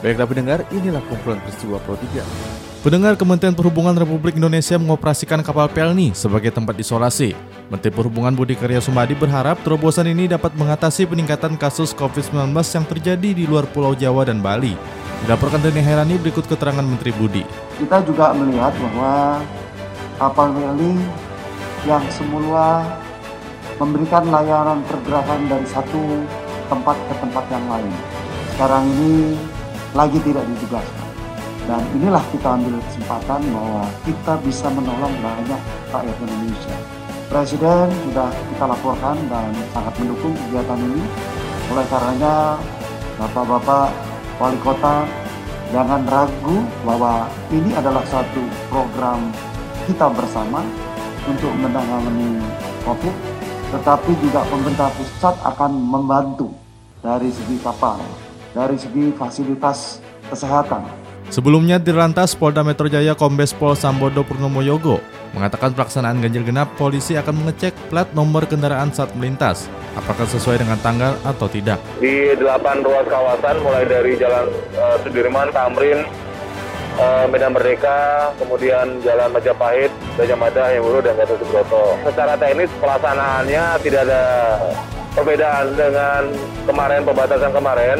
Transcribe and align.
Baiklah 0.00 0.24
pendengar, 0.24 0.64
inilah 0.72 1.04
kumpulan 1.04 1.36
peristiwa 1.44 1.76
Pro 1.84 1.92
3. 1.92 2.24
Pendengar 2.80 3.12
Kementerian 3.20 3.52
Perhubungan 3.52 3.92
Republik 3.92 4.40
Indonesia 4.40 4.80
mengoperasikan 4.80 5.44
kapal 5.44 5.68
Pelni 5.68 6.16
sebagai 6.16 6.48
tempat 6.48 6.72
isolasi. 6.80 7.36
Menteri 7.68 7.92
Perhubungan 7.92 8.32
Budi 8.32 8.56
Karya 8.56 8.80
Sumadi 8.80 9.12
berharap 9.12 9.60
terobosan 9.60 10.08
ini 10.08 10.24
dapat 10.24 10.56
mengatasi 10.56 11.04
peningkatan 11.04 11.60
kasus 11.60 11.92
COVID-19 11.92 12.48
yang 12.56 12.86
terjadi 12.88 13.30
di 13.36 13.44
luar 13.44 13.68
Pulau 13.68 13.92
Jawa 13.92 14.24
dan 14.24 14.40
Bali. 14.40 14.72
Dilaporkan 15.28 15.60
Deni 15.60 15.84
Herani 15.84 16.16
berikut 16.16 16.48
keterangan 16.48 16.80
Menteri 16.80 17.12
Budi. 17.12 17.44
kita 17.76 18.00
juga 18.00 18.32
melihat 18.32 18.72
bahwa 18.80 19.44
kapal 20.16 20.48
rally 20.56 20.96
yang 21.84 22.00
semula 22.08 22.88
memberikan 23.76 24.24
layanan 24.32 24.80
pergerakan 24.88 25.44
dari 25.44 25.68
satu 25.68 26.24
tempat 26.72 26.96
ke 26.96 27.14
tempat 27.20 27.44
yang 27.52 27.64
lain. 27.68 27.92
Sekarang 28.56 28.88
ini 28.88 29.36
lagi 29.94 30.18
tidak 30.22 30.44
ditugaskan. 30.56 31.08
Dan 31.68 31.82
inilah 31.94 32.24
kita 32.34 32.48
ambil 32.58 32.82
kesempatan 32.90 33.40
bahwa 33.54 33.84
kita 34.02 34.32
bisa 34.42 34.66
menolong 34.74 35.14
banyak 35.22 35.60
rakyat 35.94 36.16
Indonesia. 36.18 36.76
Presiden 37.30 37.86
sudah 38.10 38.30
kita 38.50 38.64
laporkan 38.66 39.14
dan 39.30 39.54
sangat 39.70 39.94
mendukung 40.02 40.34
kegiatan 40.34 40.80
ini. 40.82 41.02
Oleh 41.70 41.86
karenanya, 41.86 42.58
Bapak-Bapak 43.22 43.88
Wali 44.42 44.58
Kota 44.66 45.06
jangan 45.70 46.02
ragu 46.10 46.66
bahwa 46.82 47.30
ini 47.54 47.70
adalah 47.78 48.02
satu 48.10 48.42
program 48.66 49.30
kita 49.86 50.10
bersama 50.10 50.66
untuk 51.30 51.54
menangani 51.54 52.42
COVID, 52.82 53.14
tetapi 53.78 54.10
juga 54.18 54.42
pemerintah 54.50 54.90
pusat 54.98 55.34
akan 55.46 55.70
membantu 55.70 56.50
dari 56.98 57.30
segi 57.30 57.62
kapal, 57.62 58.02
dari 58.54 58.76
segi 58.78 59.14
fasilitas 59.14 60.02
kesehatan. 60.30 60.86
Sebelumnya 61.30 61.78
Dirlantas 61.78 62.34
Polda 62.34 62.66
Metro 62.66 62.90
Jaya 62.90 63.14
Kombes 63.14 63.54
Pol 63.54 63.78
Sambodo 63.78 64.26
Purnomo 64.26 64.66
Yogo 64.66 64.98
mengatakan 65.30 65.70
pelaksanaan 65.70 66.18
ganjil 66.18 66.42
genap 66.42 66.74
polisi 66.74 67.14
akan 67.14 67.46
mengecek 67.46 67.70
plat 67.86 68.10
nomor 68.18 68.50
kendaraan 68.50 68.90
saat 68.90 69.14
melintas, 69.14 69.70
apakah 69.94 70.26
sesuai 70.26 70.58
dengan 70.58 70.74
tanggal 70.82 71.14
atau 71.22 71.46
tidak. 71.46 71.78
di 72.02 72.34
delapan 72.34 72.82
ruas 72.82 73.06
kawasan 73.06 73.62
mulai 73.62 73.86
dari 73.86 74.18
Jalan 74.18 74.50
eh, 74.74 74.96
Sudirman, 75.06 75.54
Tamrin, 75.54 76.02
eh, 76.98 77.24
Medan 77.30 77.54
Merdeka, 77.54 78.34
kemudian 78.42 78.98
Jalan 79.06 79.30
Majapahit, 79.30 79.94
Gajah 80.18 80.34
Mada, 80.34 80.66
Hayamuru, 80.66 80.98
dan 80.98 81.14
Gatot 81.14 81.38
Subroto. 81.38 81.94
Secara 82.10 82.34
teknis 82.34 82.70
pelaksanaannya 82.82 83.64
tidak 83.86 84.02
ada 84.10 84.22
perbedaan 85.14 85.78
dengan 85.78 86.22
kemarin 86.66 87.06
pembatasan 87.06 87.54
kemarin. 87.54 87.98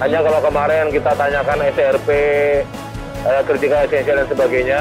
Hanya 0.00 0.24
kalau 0.24 0.40
kemarin 0.40 0.88
kita 0.88 1.12
tanyakan 1.12 1.60
SRP, 1.76 2.08
kritika 3.44 3.84
esensial 3.84 4.16
dan 4.24 4.28
sebagainya, 4.32 4.80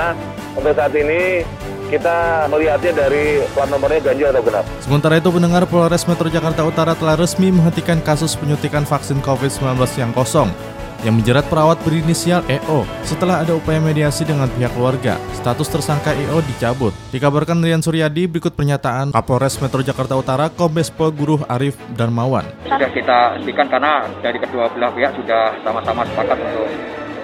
untuk 0.55 0.71
saat 0.71 0.95
ini 0.95 1.43
kita 1.91 2.47
melihatnya 2.47 2.95
dari 2.95 3.43
plat 3.51 3.67
nomornya 3.67 3.99
ganjil 3.99 4.31
atau 4.31 4.43
genap. 4.47 4.63
Sementara 4.79 5.19
itu 5.19 5.27
pendengar 5.27 5.67
Polres 5.67 6.07
Metro 6.07 6.31
Jakarta 6.31 6.63
Utara 6.63 6.95
telah 6.95 7.19
resmi 7.19 7.51
menghentikan 7.51 7.99
kasus 7.99 8.39
penyuntikan 8.39 8.87
vaksin 8.87 9.19
COVID-19 9.19 9.75
yang 9.99 10.15
kosong 10.15 10.55
yang 11.03 11.15
menjerat 11.15 11.47
perawat 11.47 11.79
berinisial 11.83 12.43
EO 12.47 12.83
setelah 13.07 13.43
ada 13.43 13.55
upaya 13.55 13.79
mediasi 13.79 14.27
dengan 14.27 14.51
pihak 14.51 14.71
keluarga. 14.75 15.15
Status 15.35 15.67
tersangka 15.71 16.11
EO 16.11 16.43
dicabut. 16.43 16.91
Dikabarkan 17.15 17.63
Rian 17.63 17.79
Suryadi 17.79 18.27
berikut 18.27 18.55
pernyataan 18.55 19.15
Kapolres 19.15 19.55
Metro 19.63 19.79
Jakarta 19.79 20.19
Utara 20.19 20.51
Kombes 20.51 20.91
Pol 20.91 21.15
Guru 21.15 21.39
Arif 21.47 21.79
Darmawan. 21.95 22.43
sudah 22.67 22.91
kita 22.91 23.17
hentikan 23.39 23.67
karena 23.67 24.07
dari 24.19 24.39
kedua 24.39 24.71
belah 24.71 24.91
pihak 24.91 25.15
sudah 25.15 25.55
sama-sama 25.63 26.03
sepakat 26.07 26.37
untuk 26.39 26.67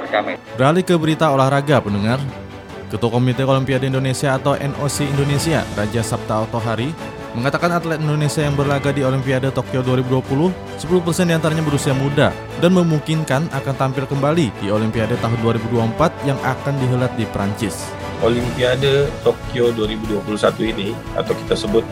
berdamai. 0.04 0.36
Beralih 0.56 0.84
ke 0.84 0.96
berita 0.96 1.32
olahraga 1.32 1.84
pendengar. 1.84 2.20
Ketua 2.86 3.18
Komite 3.18 3.42
Olimpiade 3.42 3.90
Indonesia 3.90 4.38
atau 4.38 4.54
NOC 4.56 5.10
Indonesia, 5.10 5.66
Raja 5.74 6.02
Sabta 6.06 6.46
Otohari, 6.46 6.94
mengatakan 7.36 7.68
atlet 7.76 8.00
Indonesia 8.00 8.40
yang 8.40 8.56
berlaga 8.56 8.96
di 8.96 9.04
Olimpiade 9.04 9.52
Tokyo 9.52 9.84
2020, 9.84 10.56
10% 10.80 11.28
di 11.28 11.34
antaranya 11.36 11.64
berusia 11.68 11.92
muda 11.92 12.32
dan 12.64 12.72
memungkinkan 12.72 13.52
akan 13.52 13.76
tampil 13.76 14.08
kembali 14.08 14.56
di 14.64 14.72
Olimpiade 14.72 15.20
tahun 15.20 15.36
2024 15.44 16.24
yang 16.24 16.40
akan 16.40 16.74
dihelat 16.80 17.12
di 17.20 17.28
Prancis. 17.36 17.92
Olimpiade 18.24 19.12
Tokyo 19.28 19.76
2021 19.76 20.72
ini 20.72 20.90
atau 21.20 21.36
kita 21.36 21.60
sebut 21.60 21.84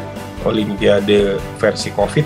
Olimpiade 0.47 1.35
versi 1.59 1.91
Covid 1.91 2.23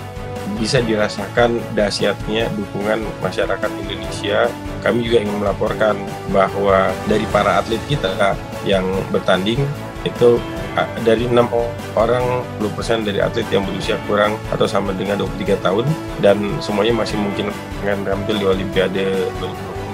bisa 0.56 0.80
dirasakan 0.80 1.60
dahsyatnya 1.76 2.48
dukungan 2.54 3.02
masyarakat 3.20 3.70
Indonesia. 3.84 4.48
Kami 4.80 5.04
juga 5.04 5.26
ingin 5.26 5.42
melaporkan 5.42 5.98
bahwa 6.30 6.88
dari 7.10 7.26
para 7.34 7.60
atlet 7.60 7.82
kita 7.90 8.38
yang 8.64 8.86
bertanding 9.10 9.60
itu 10.06 10.38
dari 11.06 11.24
enam 11.26 11.48
orang 11.96 12.44
10% 12.60 13.06
dari 13.06 13.18
atlet 13.18 13.46
yang 13.48 13.64
berusia 13.64 13.96
kurang 14.04 14.36
atau 14.52 14.68
sama 14.68 14.92
dengan 14.92 15.22
23 15.24 15.58
tahun 15.64 15.86
dan 16.20 16.38
semuanya 16.60 16.94
masih 17.02 17.16
mungkin 17.18 17.50
akan 17.82 18.04
tampil 18.04 18.36
di 18.36 18.46
Olimpiade 18.46 19.04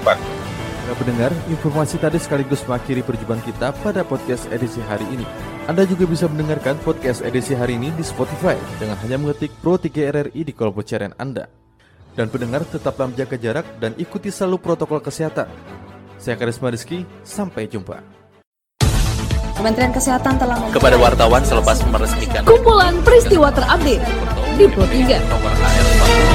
2024. 0.05 0.45
Nah 0.85 0.93
pendengar, 1.01 1.31
informasi 1.49 1.97
tadi 1.97 2.21
sekaligus 2.21 2.61
mengakhiri 2.69 3.01
perjumpaan 3.01 3.41
kita 3.41 3.73
pada 3.81 4.05
podcast 4.05 4.45
edisi 4.53 4.77
hari 4.85 5.05
ini. 5.09 5.25
Anda 5.65 5.81
juga 5.81 6.05
bisa 6.05 6.29
mendengarkan 6.29 6.77
podcast 6.85 7.25
edisi 7.25 7.57
hari 7.57 7.81
ini 7.81 7.89
di 7.97 8.05
Spotify 8.05 8.53
dengan 8.77 8.93
hanya 9.01 9.17
mengetik 9.17 9.49
Pro 9.65 9.81
3 9.81 9.89
RRI 10.13 10.45
di 10.45 10.53
kolom 10.53 10.77
pencarian 10.77 11.17
Anda. 11.17 11.49
Dan 12.13 12.29
pendengar 12.29 12.69
tetaplah 12.69 13.09
menjaga 13.09 13.33
jarak 13.33 13.65
dan 13.81 13.97
ikuti 13.97 14.29
selalu 14.29 14.61
protokol 14.61 15.01
kesehatan. 15.01 15.49
Saya 16.21 16.37
Karisma 16.37 16.69
Rizky, 16.69 17.01
sampai 17.25 17.65
jumpa. 17.65 18.24
Kementerian 19.65 19.97
Kesehatan 19.97 20.37
telah 20.37 20.61
kepada 20.69 20.93
wartawan 20.93 21.41
selepas 21.41 21.81
meresmikan 21.89 22.45
kumpulan 22.45 23.01
peristiwa 23.01 23.49
terupdate 23.49 24.05
di 24.61 24.69
Pro 24.69 24.85
3. 24.85 26.34